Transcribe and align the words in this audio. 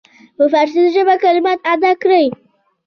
په 0.35 0.43
فارسي 0.51 0.83
ژبه 0.95 1.15
کلمات 1.23 1.59
ادا 1.73 1.91
کړل. 2.01 2.25